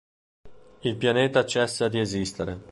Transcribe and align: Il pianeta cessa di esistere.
Il 0.81 0.97
pianeta 0.97 1.45
cessa 1.45 1.87
di 1.87 1.99
esistere. 1.99 2.59